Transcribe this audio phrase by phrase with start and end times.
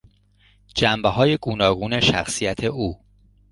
[0.75, 2.99] جنبههای گوناگون شخصیت او